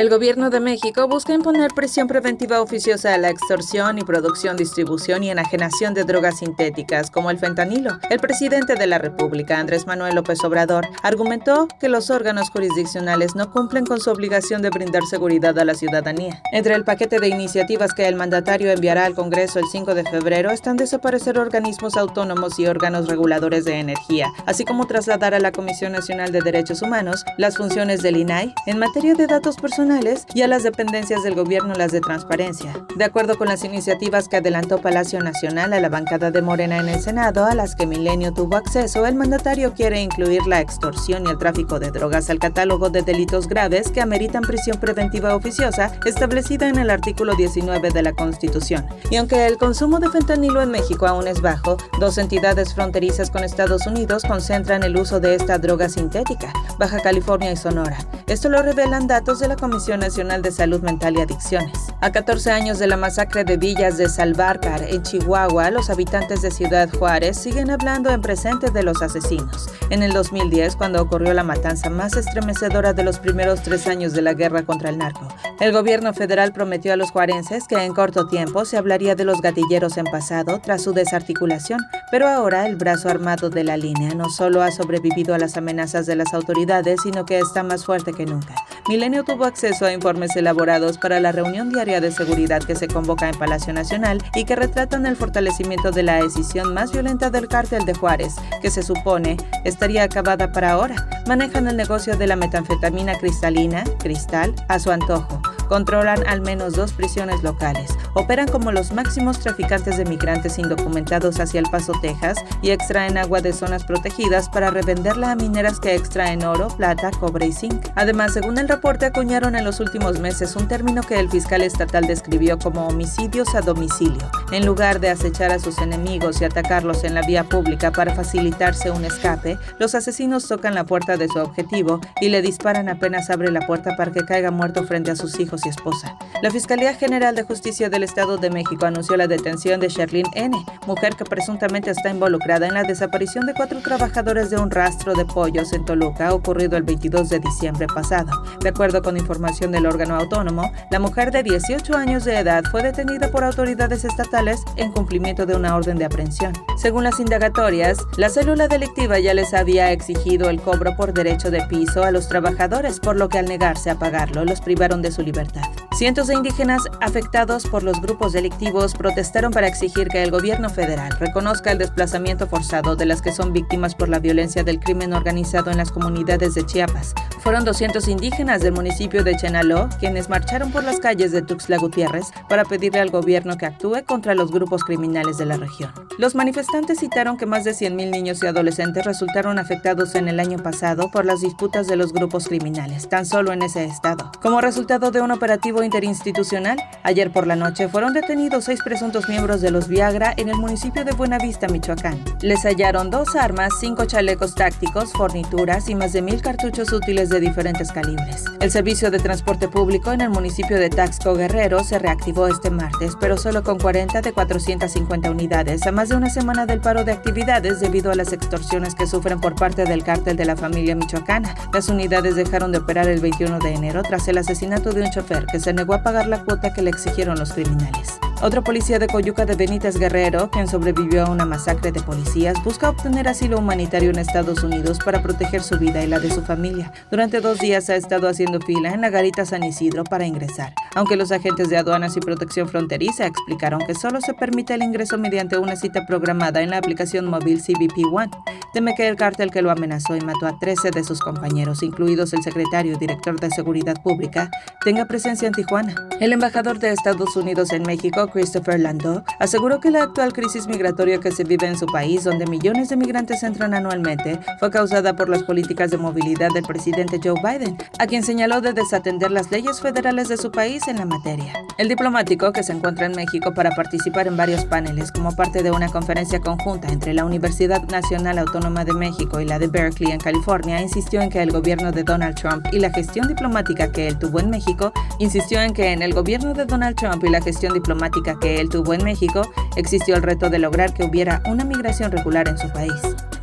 [0.00, 5.22] El gobierno de México busca imponer prisión preventiva oficiosa a la extorsión y producción, distribución
[5.22, 7.98] y enajenación de drogas sintéticas como el fentanilo.
[8.08, 13.50] El presidente de la República, Andrés Manuel López Obrador, argumentó que los órganos jurisdiccionales no
[13.50, 16.40] cumplen con su obligación de brindar seguridad a la ciudadanía.
[16.50, 20.50] Entre el paquete de iniciativas que el mandatario enviará al Congreso el 5 de febrero
[20.50, 25.92] están desaparecer organismos autónomos y órganos reguladores de energía, así como trasladar a la Comisión
[25.92, 29.89] Nacional de Derechos Humanos las funciones del INAI en materia de datos personales
[30.34, 32.72] y a las dependencias del gobierno las de transparencia.
[32.96, 36.88] De acuerdo con las iniciativas que adelantó Palacio Nacional a la bancada de Morena en
[36.88, 41.30] el Senado, a las que Milenio tuvo acceso, el mandatario quiere incluir la extorsión y
[41.30, 46.68] el tráfico de drogas al catálogo de delitos graves que ameritan prisión preventiva oficiosa establecida
[46.68, 48.86] en el artículo 19 de la Constitución.
[49.10, 53.42] Y aunque el consumo de fentanilo en México aún es bajo, dos entidades fronterizas con
[53.42, 57.98] Estados Unidos concentran el uso de esta droga sintética, Baja California y Sonora.
[58.28, 61.78] Esto lo revelan datos de la Comisión Nacional de Salud Mental y Adicciones.
[62.00, 66.50] A 14 años de la masacre de Villas de Salvarcar en Chihuahua, los habitantes de
[66.50, 69.68] Ciudad Juárez siguen hablando en presente de los asesinos.
[69.90, 74.22] En el 2010, cuando ocurrió la matanza más estremecedora de los primeros tres años de
[74.22, 75.28] la guerra contra el narco,
[75.60, 79.40] el gobierno federal prometió a los juarenses que en corto tiempo se hablaría de los
[79.40, 84.30] gatilleros en pasado tras su desarticulación, pero ahora el brazo armado de la línea no
[84.30, 88.26] solo ha sobrevivido a las amenazas de las autoridades, sino que está más fuerte que
[88.26, 88.54] nunca.
[88.90, 93.28] Milenio tuvo acceso a informes elaborados para la reunión diaria de seguridad que se convoca
[93.28, 97.84] en Palacio Nacional y que retratan el fortalecimiento de la decisión más violenta del cártel
[97.84, 101.08] de Juárez, que se supone estaría acabada para ahora.
[101.28, 105.40] Manejan el negocio de la metanfetamina cristalina, cristal, a su antojo
[105.70, 111.60] controlan al menos dos prisiones locales, operan como los máximos traficantes de migrantes indocumentados hacia
[111.60, 116.42] El Paso, Texas, y extraen agua de zonas protegidas para revenderla a mineras que extraen
[116.44, 117.86] oro, plata, cobre y zinc.
[117.94, 122.04] Además, según el reporte, acuñaron en los últimos meses un término que el fiscal estatal
[122.04, 124.28] describió como homicidios a domicilio.
[124.50, 128.90] En lugar de acechar a sus enemigos y atacarlos en la vía pública para facilitarse
[128.90, 133.52] un escape, los asesinos tocan la puerta de su objetivo y le disparan apenas abre
[133.52, 136.16] la puerta para que caiga muerto frente a sus hijos y esposa.
[136.42, 140.56] La Fiscalía General de Justicia del Estado de México anunció la detención de Sherlyn N.,
[140.86, 145.24] mujer que presuntamente está involucrada en la desaparición de cuatro trabajadores de un rastro de
[145.24, 148.42] pollos en Toluca ocurrido el 22 de diciembre pasado.
[148.60, 152.82] De acuerdo con información del órgano autónomo, la mujer de 18 años de edad fue
[152.82, 156.52] detenida por autoridades estatales en cumplimiento de una orden de aprehensión.
[156.76, 161.62] Según las indagatorias, la célula delictiva ya les había exigido el cobro por derecho de
[161.66, 165.22] piso a los trabajadores, por lo que al negarse a pagarlo los privaron de su
[165.22, 165.49] libertad.
[165.96, 171.10] Cientos de indígenas afectados por los grupos delictivos protestaron para exigir que el gobierno federal
[171.18, 175.70] reconozca el desplazamiento forzado de las que son víctimas por la violencia del crimen organizado
[175.70, 177.14] en las comunidades de Chiapas.
[177.40, 182.26] Fueron 200 indígenas del municipio de Chenaló quienes marcharon por las calles de Tuxtla Gutiérrez
[182.50, 185.90] para pedirle al gobierno que actúe contra los grupos criminales de la región.
[186.18, 190.58] Los manifestantes citaron que más de 100.000 niños y adolescentes resultaron afectados en el año
[190.58, 194.30] pasado por las disputas de los grupos criminales, tan solo en ese estado.
[194.42, 199.62] Como resultado de un operativo interinstitucional, ayer por la noche fueron detenidos seis presuntos miembros
[199.62, 202.22] de los Viagra en el municipio de Buenavista, Michoacán.
[202.42, 207.40] Les hallaron dos armas, cinco chalecos tácticos, fornituras y más de mil cartuchos útiles de
[207.40, 208.44] diferentes calibres.
[208.60, 213.16] El servicio de transporte público en el municipio de Taxco Guerrero se reactivó este martes,
[213.18, 217.12] pero solo con 40 de 450 unidades, a más de una semana del paro de
[217.12, 221.54] actividades debido a las extorsiones que sufren por parte del cártel de la familia michoacana.
[221.72, 225.46] Las unidades dejaron de operar el 21 de enero tras el asesinato de un chofer
[225.46, 228.18] que se negó a pagar la cuota que le exigieron los criminales.
[228.42, 232.88] Otro policía de Coyuca de Benítez Guerrero, quien sobrevivió a una masacre de policías, busca
[232.88, 236.90] obtener asilo humanitario en Estados Unidos para proteger su vida y la de su familia.
[237.10, 241.16] Durante dos días ha estado haciendo fila en la garita San Isidro para ingresar, aunque
[241.16, 245.58] los agentes de aduanas y protección fronteriza explicaron que solo se permite el ingreso mediante
[245.58, 248.30] una cita programada en la aplicación móvil CBP One.
[248.72, 252.32] Teme que el cártel que lo amenazó y mató a 13 de sus compañeros, incluidos
[252.32, 254.48] el secretario y director de Seguridad Pública,
[254.82, 255.94] tenga presencia en Tijuana.
[256.20, 261.18] El embajador de Estados Unidos en México, Christopher Landau, aseguró que la actual crisis migratoria
[261.18, 265.28] que se vive en su país, donde millones de migrantes entran anualmente, fue causada por
[265.28, 269.80] las políticas de movilidad del presidente Joe Biden, a quien señaló de desatender las leyes
[269.80, 271.52] federales de su país en la materia.
[271.78, 275.70] El diplomático, que se encuentra en México para participar en varios paneles como parte de
[275.70, 280.20] una conferencia conjunta entre la Universidad Nacional Autónoma de México y la de Berkeley en
[280.20, 284.18] California, insistió en que el gobierno de Donald Trump y la gestión diplomática que él
[284.18, 287.72] tuvo en México, insistió en que en el gobierno de Donald Trump y la gestión
[287.72, 289.42] diplomática que él tuvo en México,
[289.76, 292.92] existió el reto de lograr que hubiera una migración regular en su país.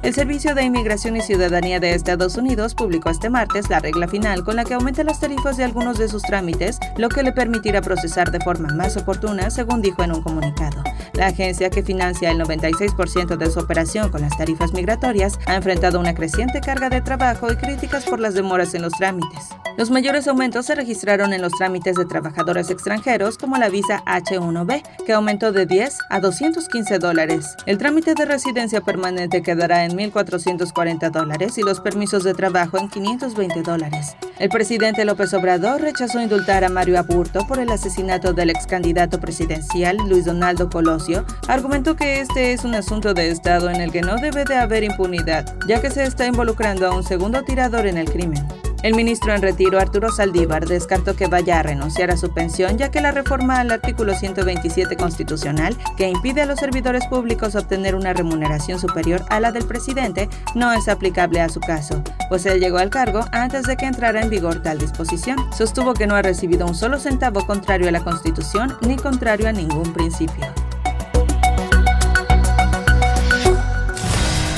[0.03, 4.43] El Servicio de Inmigración y Ciudadanía de Estados Unidos publicó este martes la regla final
[4.43, 7.81] con la que aumenta las tarifas de algunos de sus trámites, lo que le permitirá
[7.81, 10.83] procesar de forma más oportuna, según dijo en un comunicado.
[11.13, 15.99] La agencia que financia el 96% de su operación con las tarifas migratorias ha enfrentado
[15.99, 19.49] una creciente carga de trabajo y críticas por las demoras en los trámites.
[19.77, 24.81] Los mayores aumentos se registraron en los trámites de trabajadores extranjeros como la visa H1B,
[25.05, 27.55] que aumentó de 10 a 215 dólares.
[27.67, 32.89] El trámite de residencia permanente quedará en 1.440 dólares y los permisos de trabajo en
[32.89, 34.15] 520 dólares.
[34.39, 39.19] El presidente López Obrador rechazó indultar a Mario Aburto por el asesinato del ex candidato
[39.19, 41.23] presidencial Luis Donaldo Colosio.
[41.47, 44.83] Argumentó que este es un asunto de Estado en el que no debe de haber
[44.83, 48.43] impunidad, ya que se está involucrando a un segundo tirador en el crimen.
[48.83, 52.91] El ministro en retiro Arturo Saldívar descartó que vaya a renunciar a su pensión ya
[52.91, 58.13] que la reforma al artículo 127 constitucional que impide a los servidores públicos obtener una
[58.13, 62.77] remuneración superior a la del presidente no es aplicable a su caso, pues él llegó
[62.77, 65.37] al cargo antes de que entrara en vigor tal disposición.
[65.57, 69.51] Sostuvo que no ha recibido un solo centavo contrario a la Constitución ni contrario a
[69.51, 70.45] ningún principio.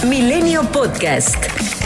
[0.06, 1.79] Milenio Podcast.